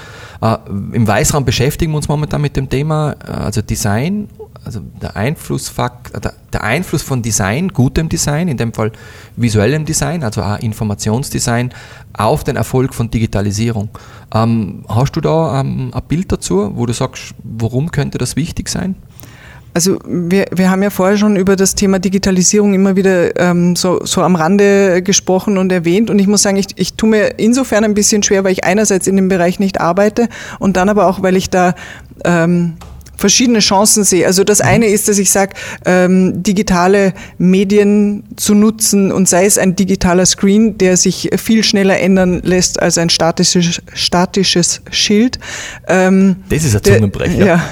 [0.41, 0.58] Äh,
[0.93, 4.28] Im Weißraum beschäftigen wir uns momentan mit dem Thema, äh, also Design
[4.65, 8.91] also der, Einflussfakt, der, der Einfluss von Design, gutem Design, in dem Fall
[9.36, 11.71] visuellem Design, also auch Informationsdesign,
[12.13, 13.89] auf den Erfolg von Digitalisierung.
[14.36, 18.67] Ähm, hast du da ähm, ein Bild dazu, wo du sagst, warum könnte das wichtig
[18.67, 18.95] sein?
[19.74, 24.00] Also wir, wir haben ja vorher schon über das Thema Digitalisierung immer wieder ähm, so,
[24.06, 26.10] so am Rande gesprochen und erwähnt.
[26.10, 29.08] Und ich muss sagen, ich, ich tue mir insofern ein bisschen schwer, weil ich einerseits
[29.08, 31.76] in dem Bereich nicht arbeite und dann aber auch, weil ich da
[32.24, 32.78] ähm,
[33.17, 34.25] verschiedene Chancen sehe.
[34.25, 34.69] Also das mhm.
[34.69, 35.54] eine ist, dass ich sage,
[35.86, 41.99] ähm, digitale Medien zu nutzen und sei es ein digitaler Screen, der sich viel schneller
[41.99, 45.39] ändern lässt als ein statisches, statisches Schild.
[45.88, 47.45] Ähm, das ist ein Zungenbrecher.
[47.45, 47.63] Ja,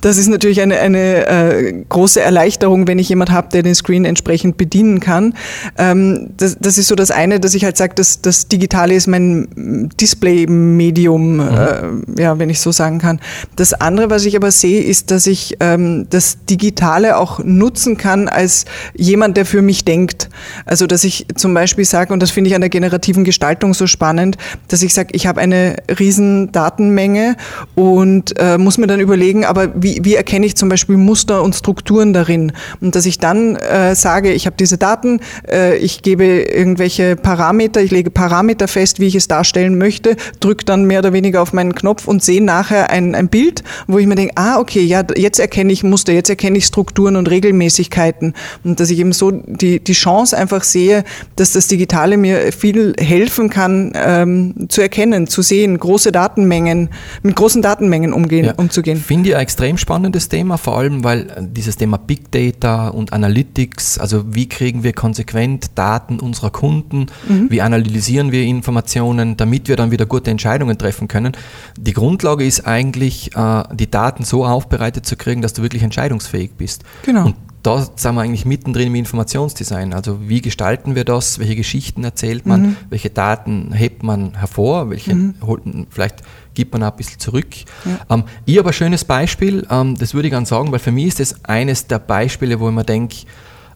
[0.00, 4.04] das ist natürlich eine, eine äh, große Erleichterung, wenn ich jemand habe, der den Screen
[4.04, 5.34] entsprechend bedienen kann.
[5.78, 9.06] Ähm, das, das ist so das eine, dass ich halt sage, dass das Digitale ist
[9.06, 11.40] mein Display-Medium, mhm.
[11.40, 13.20] äh, ja, wenn ich so sagen kann.
[13.56, 18.28] Das andere, was ich aber sehe, ist, dass ich ähm, das Digitale auch nutzen kann
[18.28, 20.28] als jemand, der für mich denkt.
[20.66, 23.86] Also dass ich zum Beispiel sage, und das finde ich an der generativen Gestaltung so
[23.86, 24.36] spannend,
[24.68, 27.36] dass ich sage, ich habe eine riesen Datenmenge
[27.74, 31.54] und äh, muss mir dann überlegen, aber wie, wie erkenne ich zum Beispiel Muster und
[31.54, 32.52] Strukturen darin?
[32.82, 37.80] Und dass ich dann äh, sage, ich habe diese Daten, äh, ich gebe irgendwelche Parameter,
[37.80, 41.54] ich lege Parameter fest, wie ich es darstellen möchte, drücke dann mehr oder weniger auf
[41.54, 44.86] meinen Knopf und sehe nachher ein, ein Bild, wo ich mir denke, ah, okay, okay,
[44.86, 49.12] ja, jetzt erkenne ich Muster, jetzt erkenne ich Strukturen und Regelmäßigkeiten und dass ich eben
[49.12, 51.04] so die, die Chance einfach sehe,
[51.36, 56.90] dass das Digitale mir viel helfen kann, ähm, zu erkennen, zu sehen, große Datenmengen,
[57.22, 58.98] mit großen Datenmengen umgehen, ja, umzugehen.
[58.98, 63.98] Finde ich ein extrem spannendes Thema, vor allem weil dieses Thema Big Data und Analytics,
[63.98, 67.50] also wie kriegen wir konsequent Daten unserer Kunden, mhm.
[67.50, 71.32] wie analysieren wir Informationen, damit wir dann wieder gute Entscheidungen treffen können.
[71.78, 75.82] Die Grundlage ist eigentlich, äh, die Daten so aufbauen, aufbereitet zu kriegen, dass du wirklich
[75.82, 76.84] entscheidungsfähig bist.
[77.02, 77.26] Genau.
[77.26, 79.92] Und da sind wir eigentlich mittendrin im Informationsdesign.
[79.92, 81.38] Also wie gestalten wir das?
[81.38, 82.62] Welche Geschichten erzählt man?
[82.62, 82.76] Mhm.
[82.90, 84.90] Welche Daten hebt man hervor?
[84.90, 85.34] Welche mhm.
[85.42, 86.22] holt, vielleicht
[86.54, 87.46] gibt man auch ein bisschen zurück.
[87.84, 88.16] Ja.
[88.16, 91.06] Ähm, ich habe ein schönes Beispiel, ähm, das würde ich gerne sagen, weil für mich
[91.06, 93.16] ist das eines der Beispiele, wo ich mir denke,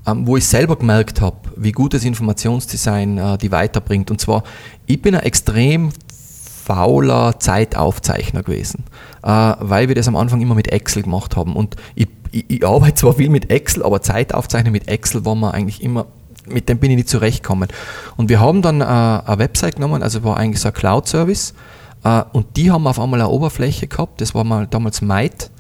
[0.05, 4.11] ähm, wo ich selber gemerkt habe, wie gut das Informationsdesign äh, die weiterbringt.
[4.11, 4.43] Und zwar,
[4.87, 5.91] ich bin ein extrem
[6.67, 8.85] fauler Zeitaufzeichner gewesen,
[9.23, 11.55] äh, weil wir das am Anfang immer mit Excel gemacht haben.
[11.55, 15.53] Und ich, ich, ich arbeite zwar viel mit Excel, aber Zeitaufzeichnen mit Excel war man
[15.53, 16.07] eigentlich immer
[16.49, 17.69] mit dem bin ich nicht zurechtgekommen.
[18.17, 21.55] Und wir haben dann äh, eine Website genommen, also war eigentlich so ein Cloud-Service,
[22.05, 25.51] äh, und die haben auf einmal eine Oberfläche gehabt, das war mal damals Might.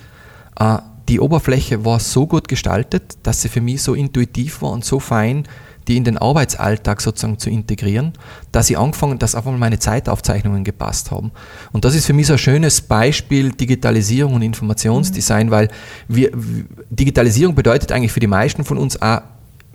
[0.61, 4.85] Äh, die Oberfläche war so gut gestaltet, dass sie für mich so intuitiv war und
[4.85, 5.49] so fein,
[5.88, 8.12] die in den Arbeitsalltag sozusagen zu integrieren,
[8.53, 11.33] dass ich angefangen, dass einfach mal meine Zeitaufzeichnungen gepasst haben.
[11.72, 15.51] Und das ist für mich so ein schönes Beispiel Digitalisierung und Informationsdesign, mhm.
[15.51, 15.68] weil
[16.09, 16.31] wir,
[16.90, 19.20] Digitalisierung bedeutet eigentlich für die meisten von uns auch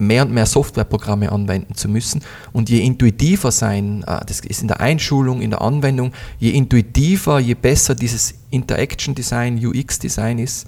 [0.02, 2.22] mehr und mehr Softwareprogramme anwenden zu müssen.
[2.52, 7.40] Und je intuitiver sein, äh, das ist in der Einschulung, in der Anwendung, je intuitiver,
[7.40, 10.68] je besser dieses Interaction Design, UX Design ist,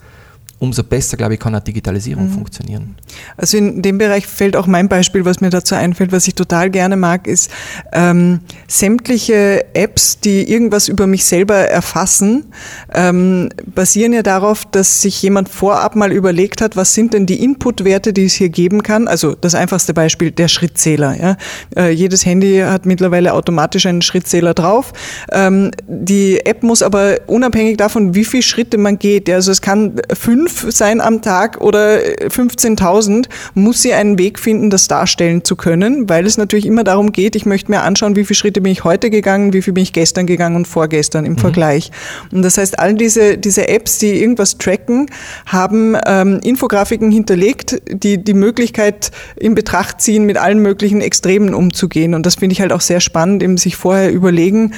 [0.64, 2.34] umso besser, glaube ich, kann auch Digitalisierung mhm.
[2.34, 2.96] funktionieren.
[3.36, 6.70] Also in dem Bereich fällt auch mein Beispiel, was mir dazu einfällt, was ich total
[6.70, 7.52] gerne mag, ist
[7.92, 12.46] ähm, sämtliche Apps, die irgendwas über mich selber erfassen,
[12.94, 17.44] ähm, basieren ja darauf, dass sich jemand vorab mal überlegt hat, was sind denn die
[17.44, 19.10] Inputwerte, die es hier geben kann.
[19.10, 21.20] Also das einfachste Beispiel, der Schrittzähler.
[21.20, 21.38] Ja?
[21.76, 24.94] Äh, jedes Handy hat mittlerweile automatisch einen Schrittzähler drauf.
[25.30, 29.62] Ähm, die App muss aber unabhängig davon, wie viele Schritte man geht, ja, also es
[29.62, 35.44] kann fünf fünf sein am Tag oder 15.000, muss sie einen Weg finden, das darstellen
[35.44, 38.62] zu können, weil es natürlich immer darum geht, ich möchte mir anschauen, wie viele Schritte
[38.62, 41.38] bin ich heute gegangen, wie viel bin ich gestern gegangen und vorgestern im mhm.
[41.38, 41.92] Vergleich.
[42.32, 45.08] Und das heißt, all diese, diese Apps, die irgendwas tracken,
[45.46, 52.14] haben ähm, Infografiken hinterlegt, die die Möglichkeit in Betracht ziehen, mit allen möglichen Extremen umzugehen.
[52.14, 54.74] Und das finde ich halt auch sehr spannend, eben sich vorher überlegen,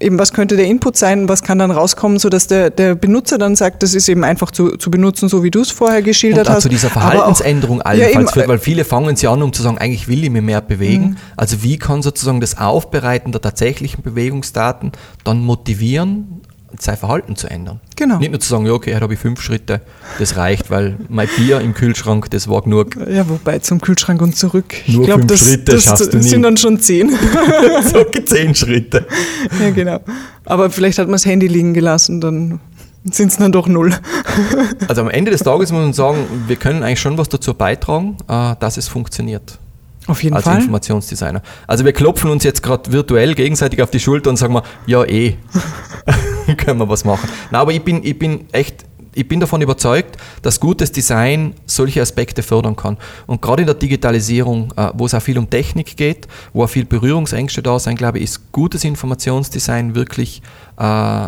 [0.00, 3.56] eben was könnte der Input sein, was kann dann rauskommen, sodass der, der Benutzer dann
[3.56, 6.48] sagt, das ist eben einfach zu, zu zu benutzen, so wie du es vorher geschildert
[6.48, 6.62] und hast.
[6.62, 10.08] zu dieser Verhaltensänderung allenfalls ja, führt, weil viele fangen sie an, um zu sagen, eigentlich
[10.08, 11.10] will ich mich mehr bewegen.
[11.10, 11.16] Mhm.
[11.36, 14.92] Also wie kann sozusagen das Aufbereiten der tatsächlichen Bewegungsdaten
[15.24, 16.40] dann motivieren,
[16.78, 17.80] sein Verhalten zu ändern.
[17.96, 18.18] Genau.
[18.18, 19.80] Nicht nur zu sagen, ja, okay, heute habe ich fünf Schritte,
[20.18, 22.94] das reicht, weil mein Bier im Kühlschrank, das war genug.
[23.10, 24.74] Ja, wobei zum Kühlschrank und zurück.
[24.86, 26.24] Nur ich glaub, fünf das, Schritte das, schaffst du nicht.
[26.24, 27.10] Das sind dann schon zehn.
[27.92, 29.06] so zehn Schritte.
[29.60, 30.00] Ja, genau.
[30.44, 32.60] Aber vielleicht hat man das Handy liegen gelassen, dann
[33.14, 33.94] sind es dann doch null.
[34.88, 38.16] also am Ende des Tages muss man sagen, wir können eigentlich schon was dazu beitragen,
[38.28, 39.58] äh, dass es funktioniert.
[40.06, 40.54] Auf jeden als Fall.
[40.54, 41.42] Als Informationsdesigner.
[41.66, 45.04] Also wir klopfen uns jetzt gerade virtuell gegenseitig auf die Schulter und sagen mal, ja
[45.04, 45.36] eh,
[46.56, 47.28] können wir was machen.
[47.50, 48.86] Na, aber ich bin, ich bin echt
[49.18, 52.98] ich bin davon überzeugt, dass gutes Design solche Aspekte fördern kann.
[53.26, 56.68] Und gerade in der Digitalisierung, äh, wo es auch viel um Technik geht, wo auch
[56.68, 60.40] viel Berührungsängste da sind, glaube ich, ist gutes Informationsdesign wirklich,
[60.78, 61.26] äh, äh,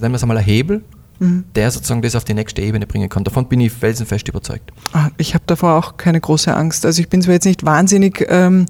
[0.00, 0.82] nennen wir es einmal, ein Hebel,
[1.18, 1.44] mhm.
[1.54, 3.24] der sozusagen das auf die nächste Ebene bringen kann.
[3.24, 4.72] Davon bin ich felsenfest überzeugt.
[4.92, 6.86] Ah, ich habe davor auch keine große Angst.
[6.86, 8.66] Also ich bin zwar jetzt nicht wahnsinnig ähm,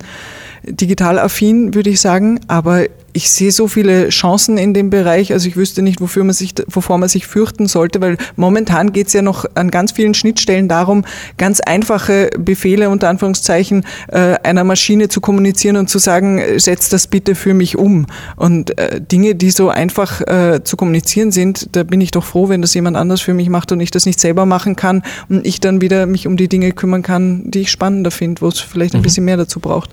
[0.64, 2.86] digital affin, würde ich sagen, aber
[3.18, 6.54] ich sehe so viele Chancen in dem Bereich, also ich wüsste nicht, wofür man sich,
[6.68, 10.68] wovor man sich fürchten sollte, weil momentan geht es ja noch an ganz vielen Schnittstellen
[10.68, 11.04] darum,
[11.36, 17.08] ganz einfache Befehle unter Anführungszeichen äh, einer Maschine zu kommunizieren und zu sagen, setz das
[17.08, 18.06] bitte für mich um.
[18.36, 22.48] Und äh, Dinge, die so einfach äh, zu kommunizieren sind, da bin ich doch froh,
[22.48, 25.44] wenn das jemand anders für mich macht und ich das nicht selber machen kann und
[25.44, 28.60] ich dann wieder mich um die Dinge kümmern kann, die ich spannender finde, wo es
[28.60, 29.02] vielleicht ein mhm.
[29.02, 29.90] bisschen mehr dazu braucht.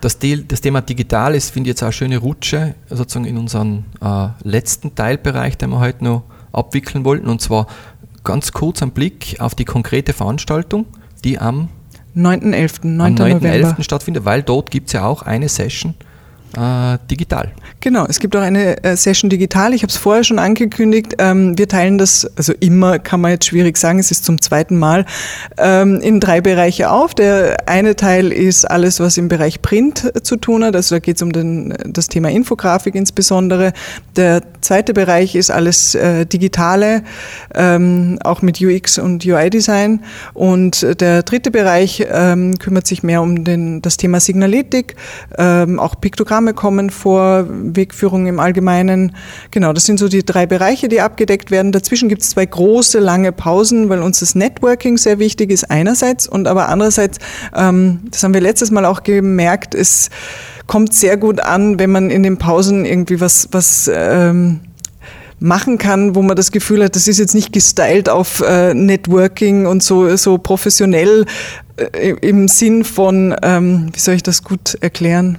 [0.00, 3.84] Das, das, Thema digital ist, finde ich jetzt auch eine schöne Rutsche sozusagen in unseren
[4.00, 7.28] äh, letzten Teilbereich, den wir heute noch abwickeln wollten.
[7.28, 7.66] Und zwar
[8.24, 10.86] ganz kurz ein Blick auf die konkrete Veranstaltung,
[11.24, 11.68] die am
[12.16, 12.86] 9.11.
[12.86, 13.14] 9.
[13.14, 13.82] 9.
[13.82, 15.94] stattfindet, weil dort gibt es ja auch eine Session
[16.56, 17.52] äh, digital.
[17.80, 19.72] Genau, es gibt auch eine äh, Session digital.
[19.72, 21.14] Ich habe es vorher schon angekündigt.
[21.18, 24.76] Ähm, wir teilen das, also immer kann man jetzt schwierig sagen, es ist zum zweiten
[24.76, 25.06] Mal,
[25.58, 27.14] ähm, in drei Bereiche auf.
[27.14, 30.74] Der eine Teil ist alles, was im Bereich Print zu tun hat.
[30.74, 33.72] Also da geht es um den, das Thema Infografik insbesondere.
[34.16, 37.02] Der zweite Bereich ist alles äh, Digitale,
[37.54, 40.00] ähm, auch mit UX und UI-Design.
[40.34, 44.96] Und der dritte Bereich ähm, kümmert sich mehr um den, das Thema Signaletik,
[45.38, 49.14] ähm, auch Piktogramm Programme kommen vor, Wegführung im Allgemeinen.
[49.50, 51.70] Genau, das sind so die drei Bereiche, die abgedeckt werden.
[51.70, 56.26] Dazwischen gibt es zwei große, lange Pausen, weil uns das Networking sehr wichtig ist einerseits
[56.26, 57.18] und aber andererseits,
[57.54, 60.08] ähm, das haben wir letztes Mal auch gemerkt, es
[60.66, 64.60] kommt sehr gut an, wenn man in den Pausen irgendwie was, was ähm,
[65.40, 69.66] machen kann, wo man das Gefühl hat, das ist jetzt nicht gestylt auf äh, Networking
[69.66, 71.26] und so, so professionell
[71.76, 75.38] äh, im Sinn von, ähm, wie soll ich das gut erklären?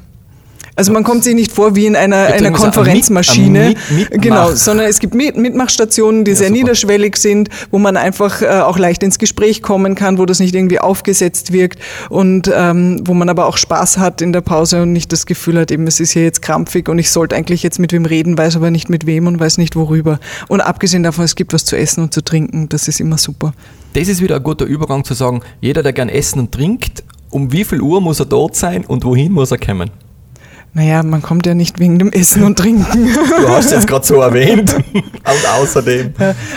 [0.82, 4.88] Also man kommt sich nicht vor wie in einer, einer Konferenzmaschine, mit, mit, genau, sondern
[4.88, 6.60] es gibt Mitmachstationen, die ja, sehr super.
[6.60, 10.56] niederschwellig sind, wo man einfach äh, auch leicht ins Gespräch kommen kann, wo das nicht
[10.56, 11.78] irgendwie aufgesetzt wirkt
[12.10, 15.60] und ähm, wo man aber auch Spaß hat in der Pause und nicht das Gefühl
[15.60, 18.36] hat, eben es ist hier jetzt krampfig und ich sollte eigentlich jetzt mit wem reden,
[18.36, 20.20] weiß aber nicht mit wem und weiß nicht worüber.
[20.48, 23.54] Und abgesehen davon, es gibt was zu essen und zu trinken, das ist immer super.
[23.94, 27.52] Das ist wieder ein guter Übergang zu sagen, jeder, der gern essen und trinkt, um
[27.52, 29.92] wie viel Uhr muss er dort sein und wohin muss er kommen?
[30.74, 33.10] Naja, man kommt ja nicht wegen dem Essen und Trinken.
[33.42, 34.74] Du hast jetzt gerade so erwähnt.
[34.94, 36.14] Und außerdem.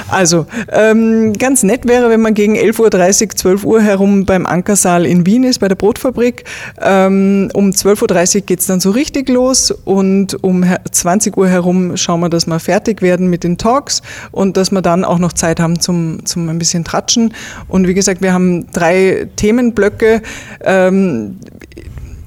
[0.09, 5.05] Also, ähm, ganz nett wäre, wenn man gegen 11.30 Uhr, 12 Uhr herum beim Ankersaal
[5.05, 6.45] in Wien ist, bei der Brotfabrik.
[6.81, 11.97] Ähm, um 12.30 Uhr geht es dann so richtig los und um 20 Uhr herum
[11.97, 14.01] schauen wir, dass wir fertig werden mit den Talks
[14.31, 17.35] und dass wir dann auch noch Zeit haben zum, zum ein bisschen Tratschen.
[17.67, 20.23] Und wie gesagt, wir haben drei Themenblöcke.
[20.65, 21.39] Ähm,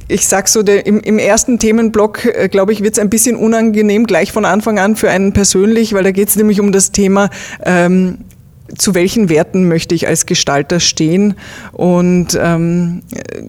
[0.07, 3.35] ich sag so, der, im, im ersten Themenblock, äh, glaube ich, wird es ein bisschen
[3.35, 6.91] unangenehm gleich von Anfang an für einen persönlich, weil da geht es nämlich um das
[6.91, 7.29] Thema
[7.63, 8.19] ähm,
[8.77, 11.35] zu welchen Werten möchte ich als Gestalter stehen?
[11.71, 13.03] Und ähm,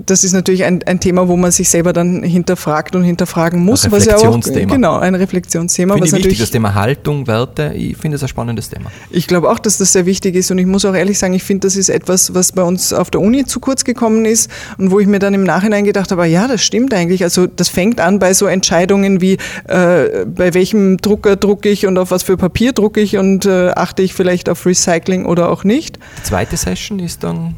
[0.07, 3.85] das ist natürlich ein, ein Thema, wo man sich selber dann hinterfragt und hinterfragen muss.
[3.85, 4.59] Ein Reflexionsthema.
[4.61, 5.95] Ja auch, genau, ein Reflexionsthema.
[5.95, 8.91] Finde was ich wichtig, das Thema Haltung, Werte, ich finde es ein spannendes Thema.
[9.11, 11.43] Ich glaube auch, dass das sehr wichtig ist und ich muss auch ehrlich sagen, ich
[11.43, 14.91] finde, das ist etwas, was bei uns auf der Uni zu kurz gekommen ist und
[14.91, 17.25] wo ich mir dann im Nachhinein gedacht habe, ja, das stimmt eigentlich.
[17.25, 21.99] Also das fängt an bei so Entscheidungen wie, äh, bei welchem Drucker drucke ich und
[21.99, 25.51] auf was für Papier drucke ich und äh, achte ich vielleicht auf Recycling Recycling oder
[25.51, 25.99] auch nicht.
[26.19, 27.55] Die zweite Session ist dann,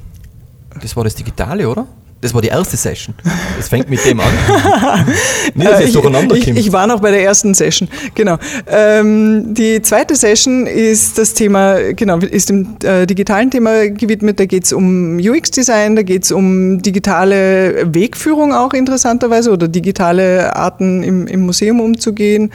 [0.80, 1.86] das war das Digitale, oder?
[2.22, 3.14] Das war die erste Session.
[3.56, 4.26] Das fängt mit dem an.
[5.54, 7.88] Nicht, dass ich, durcheinander ich, ich war noch bei der ersten Session.
[8.14, 8.36] Genau.
[8.66, 14.38] Ähm, die zweite Session ist das Thema, genau, ist dem äh, digitalen Thema gewidmet.
[14.38, 20.54] Da geht es um UX-Design, da geht es um digitale Wegführung auch interessanterweise oder digitale
[20.54, 22.52] Arten im, im Museum umzugehen.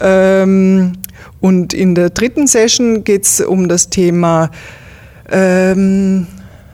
[0.00, 0.92] Ähm,
[1.40, 4.50] und in der dritten Session geht es um das Thema,
[5.30, 6.26] ähm,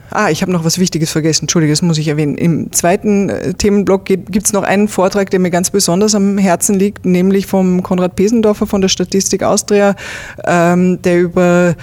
[0.09, 2.35] ah, ich habe noch was Wichtiges vergessen, Entschuldige, das muss ich erwähnen.
[2.37, 6.75] Im zweiten äh, Themenblock gibt es noch einen Vortrag, der mir ganz besonders am Herzen
[6.75, 9.95] liegt, nämlich vom Konrad Pesendorfer von der Statistik Austria,
[10.45, 11.75] ähm, der über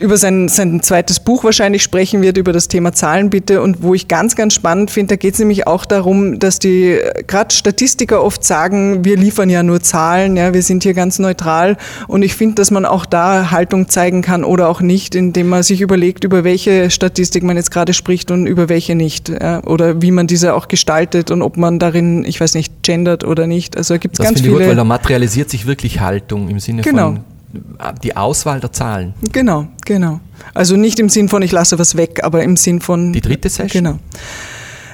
[0.00, 3.62] über sein, sein zweites Buch wahrscheinlich sprechen wird, über das Thema Zahlen bitte.
[3.62, 6.98] Und wo ich ganz, ganz spannend finde, da geht es nämlich auch darum, dass die
[7.26, 11.76] gerade Statistiker oft sagen, wir liefern ja nur Zahlen, ja, wir sind hier ganz neutral.
[12.08, 15.62] Und ich finde, dass man auch da Haltung zeigen kann oder auch nicht, indem man
[15.62, 19.28] sich überlegt, über welche Statistik man jetzt gerade spricht und über welche nicht.
[19.28, 23.24] Ja, oder wie man diese auch gestaltet und ob man darin, ich weiß nicht, gendert
[23.24, 23.76] oder nicht.
[23.76, 24.52] Also gibt es ganz viele.
[24.52, 27.12] Gut, weil da materialisiert sich wirklich Haltung im Sinne genau.
[27.12, 27.35] von
[28.02, 29.14] die Auswahl der Zahlen.
[29.32, 30.20] Genau, genau.
[30.54, 33.12] Also nicht im Sinn von, ich lasse was weg, aber im Sinn von.
[33.12, 33.84] Die dritte Session?
[33.84, 33.98] Genau.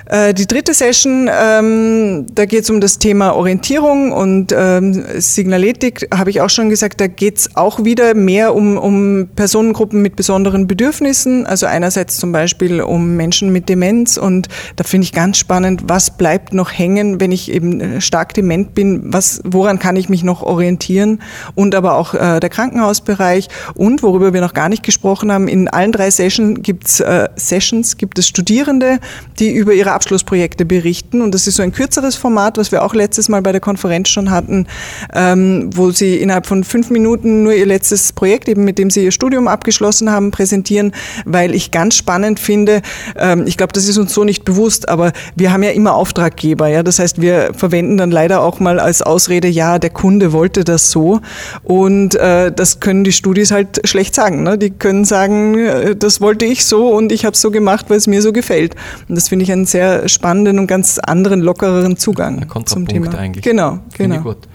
[0.07, 6.09] Äh, die dritte Session, ähm, da geht es um das Thema Orientierung und ähm, Signaletik,
[6.12, 10.17] habe ich auch schon gesagt, da geht es auch wieder mehr um, um Personengruppen mit
[10.17, 11.47] besonderen Bedürfnissen.
[11.47, 16.17] Also einerseits zum Beispiel um Menschen mit Demenz und da finde ich ganz spannend, was
[16.17, 20.25] bleibt noch hängen, wenn ich eben äh, stark dement bin, was, woran kann ich mich
[20.25, 21.21] noch orientieren
[21.55, 25.69] und aber auch äh, der Krankenhausbereich und worüber wir noch gar nicht gesprochen haben, in
[25.69, 28.99] allen drei Sessions gibt's, äh, Sessions gibt es Studierende,
[29.38, 31.23] die über ihre Abschlussprojekte berichten.
[31.23, 34.09] Und das ist so ein kürzeres Format, was wir auch letztes Mal bei der Konferenz
[34.09, 34.67] schon hatten,
[35.15, 39.05] ähm, wo sie innerhalb von fünf Minuten nur ihr letztes Projekt, eben mit dem sie
[39.05, 40.93] ihr Studium abgeschlossen haben, präsentieren,
[41.25, 42.83] weil ich ganz spannend finde,
[43.17, 46.67] ähm, ich glaube, das ist uns so nicht bewusst, aber wir haben ja immer Auftraggeber.
[46.67, 46.83] Ja?
[46.83, 50.91] Das heißt, wir verwenden dann leider auch mal als Ausrede, ja, der Kunde wollte das
[50.91, 51.21] so.
[51.62, 54.43] Und äh, das können die Studis halt schlecht sagen.
[54.43, 54.59] Ne?
[54.59, 57.99] Die können sagen, äh, das wollte ich so und ich habe es so gemacht, weil
[57.99, 58.75] es mir so gefällt.
[59.09, 63.14] Und das finde ich ein sehr spannenden und ganz anderen, lockereren Zugang zum Thema.
[63.16, 63.45] eigentlich.
[63.45, 64.21] Genau, genau.
[64.21, 64.49] gut.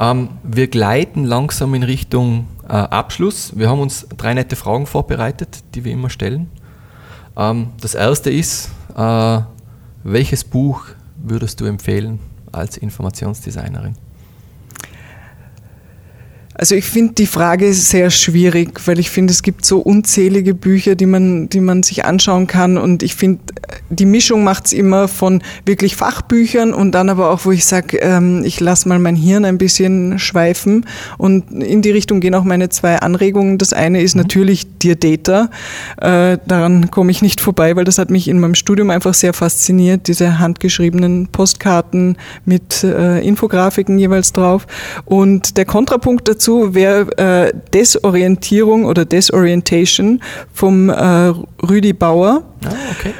[0.00, 3.52] Ähm, wir gleiten langsam in Richtung äh, Abschluss.
[3.56, 6.50] Wir haben uns drei nette Fragen vorbereitet, die wir immer stellen.
[7.36, 9.40] Ähm, das erste ist, äh,
[10.02, 12.18] welches Buch würdest du empfehlen
[12.50, 13.94] als Informationsdesignerin?
[16.54, 20.94] Also ich finde die Frage sehr schwierig, weil ich finde, es gibt so unzählige Bücher,
[20.94, 23.40] die man, die man sich anschauen kann und ich finde,
[23.88, 27.98] die Mischung macht es immer von wirklich Fachbüchern und dann aber auch, wo ich sage,
[27.98, 30.84] ähm, ich lasse mal mein Hirn ein bisschen schweifen
[31.16, 33.56] und in die Richtung gehen auch meine zwei Anregungen.
[33.56, 34.22] Das eine ist mhm.
[34.22, 35.48] natürlich Dear Data,
[36.00, 39.32] äh, daran komme ich nicht vorbei, weil das hat mich in meinem Studium einfach sehr
[39.32, 44.66] fasziniert, diese handgeschriebenen Postkarten mit äh, Infografiken jeweils drauf
[45.06, 50.20] und der Kontrapunkt dazu dazu wäre äh, Desorientierung oder Desorientation
[50.52, 52.42] vom äh, Rüdi Bauer.
[52.64, 53.12] Ah, okay.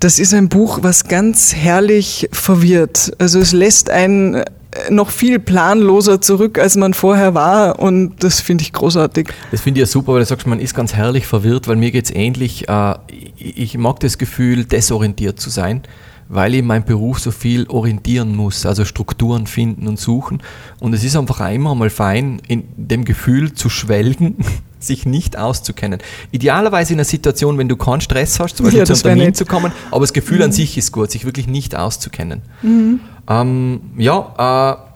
[0.00, 3.12] Das ist ein Buch, was ganz herrlich verwirrt.
[3.18, 4.44] Also es lässt einen äh,
[4.90, 9.30] noch viel planloser zurück, als man vorher war und das finde ich großartig.
[9.50, 11.90] Das finde ich ja super, weil du sagst, man ist ganz herrlich verwirrt, weil mir
[11.90, 12.68] geht es ähnlich.
[12.68, 12.94] Äh,
[13.38, 15.82] ich mag das Gefühl, desorientiert zu sein
[16.28, 20.42] weil ich meinen Beruf so viel orientieren muss, also Strukturen finden und suchen.
[20.78, 24.36] Und es ist einfach einmal mal fein, in dem Gefühl zu schwelgen,
[24.78, 26.00] sich nicht auszukennen.
[26.30, 29.44] Idealerweise in einer Situation, wenn du keinen Stress hast, zum Beispiel ja, zum Termin zu
[29.44, 30.44] kommen, aber das Gefühl mhm.
[30.44, 32.42] an sich ist gut, sich wirklich nicht auszukennen.
[32.62, 33.00] Mhm.
[33.28, 34.88] Ähm, ja, äh,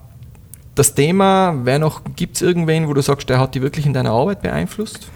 [0.75, 3.93] das Thema wäre noch, gibt es irgendwen, wo du sagst, der hat dich wirklich in
[3.93, 5.09] deiner Arbeit beeinflusst?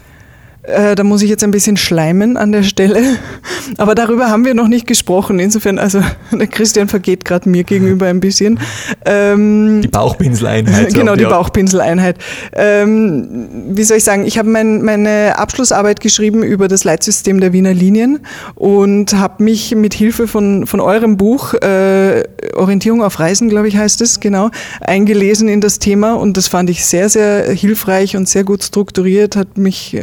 [0.67, 3.01] Äh, da muss ich jetzt ein bisschen schleimen an der Stelle.
[3.79, 5.39] Aber darüber haben wir noch nicht gesprochen.
[5.39, 6.01] Insofern, also
[6.33, 8.59] der Christian vergeht gerade mir gegenüber ein bisschen.
[9.05, 10.95] Ähm, die Bauchpinseleinheit.
[10.97, 12.17] Genau, die Bauchpinseleinheit.
[12.55, 17.53] Ähm, wie soll ich sagen, ich habe mein, meine Abschlussarbeit geschrieben über das Leitsystem der
[17.53, 18.21] Wiener Linien
[18.55, 22.25] und habe mich mit Hilfe von, von eurem Buch, äh,
[22.55, 24.51] Orientierung auf Reisen, glaube ich, heißt es, genau,
[24.81, 29.37] eingelesen in das Thema und das fand ich sehr, sehr hilfreich und sehr gut strukturiert,
[29.37, 29.97] hat mich,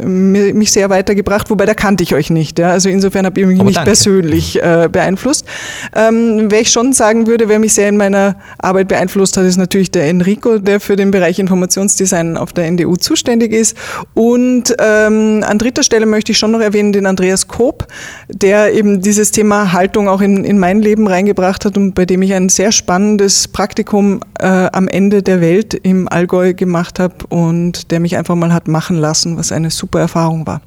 [0.54, 2.58] mich sehr weitergebracht, wobei da kannte ich euch nicht.
[2.58, 2.70] Ja?
[2.70, 3.90] Also insofern habe ich mich Aber nicht danke.
[3.90, 5.46] persönlich äh, beeinflusst.
[5.94, 9.56] Ähm, wer ich schon sagen würde, wer mich sehr in meiner Arbeit beeinflusst hat, ist
[9.56, 13.76] natürlich der Enrico, der für den Bereich Informationsdesign auf der NDU zuständig ist.
[14.14, 17.86] Und ähm, an dritter Stelle möchte ich schon noch erwähnen den Andreas Koop,
[18.28, 22.22] der eben dieses Thema Haltung auch in, in mein Leben reingebracht hat und bei dem
[22.22, 27.90] ich ein sehr spannendes Praktikum äh, am Ende der Welt im Allgäu gemacht habe und
[27.90, 30.62] der mich einfach mal hat machen lassen, was eine super Erfahrung war.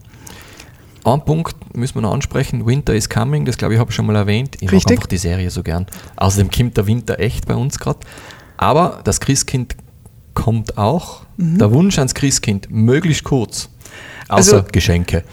[1.03, 4.05] Ein Punkt müssen wir noch ansprechen, Winter is Coming, das glaube ich habe ich schon
[4.05, 4.57] mal erwähnt.
[4.59, 5.85] Ich habe einfach die Serie so gern.
[6.17, 7.99] Außerdem kommt der Winter echt bei uns gerade.
[8.57, 9.75] Aber das Christkind
[10.33, 11.21] kommt auch.
[11.37, 11.59] Mhm.
[11.59, 13.69] Der Wunsch ans Christkind, möglichst kurz.
[14.27, 15.23] Außer also, Geschenke.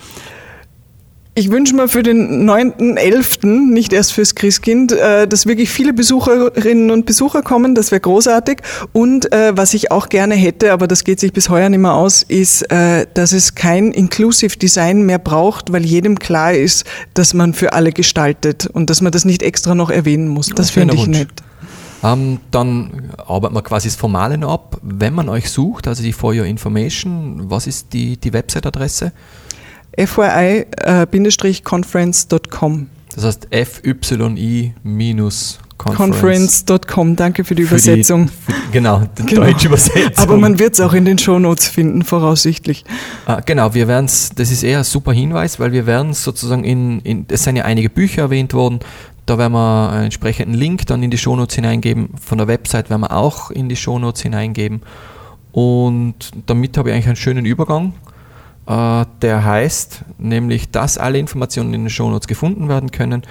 [1.36, 6.92] Ich wünsche mir für den 9.11., nicht erst fürs Christkind, äh, dass wirklich viele Besucherinnen
[6.92, 7.74] und Besucher kommen.
[7.74, 8.58] Das wäre großartig.
[8.92, 11.94] Und äh, was ich auch gerne hätte, aber das geht sich bis heuer nicht mehr
[11.94, 17.34] aus, ist, äh, dass es kein Inclusive Design mehr braucht, weil jedem klar ist, dass
[17.34, 20.50] man für alle gestaltet und dass man das nicht extra noch erwähnen muss.
[20.50, 21.30] Das finde ich nett.
[22.04, 24.78] Ähm, dann arbeiten wir quasi das Formale ab.
[24.82, 29.12] Wenn man euch sucht, also die For Your Information, was ist die, die Website-Adresse?
[29.96, 32.88] fyi-conference.com.
[33.14, 34.72] Das heißt FYI-
[35.77, 38.27] Conference.com, danke für die für Übersetzung.
[38.27, 39.42] Die, für, genau, die genau.
[39.42, 40.12] deutsche Übersetzung.
[40.16, 42.85] Aber man wird es auch in den Shownotes finden, voraussichtlich.
[43.27, 46.23] Ah, genau, wir werden es, das ist eher ein super Hinweis, weil wir werden es
[46.23, 48.81] sozusagen in, in, es sind ja einige Bücher erwähnt worden,
[49.27, 52.10] da werden wir einen entsprechenden Link dann in die Shownotes hineingeben.
[52.23, 54.83] Von der Website werden wir auch in die Shownotes hineingeben.
[55.50, 56.14] Und
[56.46, 57.94] damit habe ich eigentlich einen schönen Übergang.
[58.67, 63.23] Äh, der heißt nämlich, dass alle Informationen in den Shownotes gefunden werden können.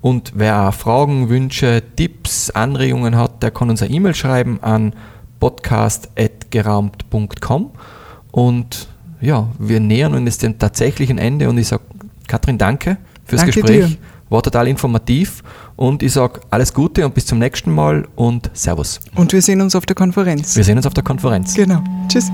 [0.00, 4.94] Und wer auch Fragen, Wünsche, Tipps, Anregungen hat, der kann uns eine E-Mail schreiben an
[5.40, 7.70] podcast.geraumt.com.
[8.30, 8.86] Und
[9.20, 11.82] ja, wir nähern uns dem tatsächlichen Ende und ich sage,
[12.26, 13.86] Katrin, danke fürs danke Gespräch.
[13.86, 13.96] Dir.
[14.30, 15.42] War total informativ
[15.74, 19.00] und ich sage alles Gute und bis zum nächsten Mal und Servus.
[19.16, 20.54] Und wir sehen uns auf der Konferenz.
[20.54, 21.54] Wir sehen uns auf der Konferenz.
[21.54, 21.82] Genau.
[22.08, 22.30] Tschüss.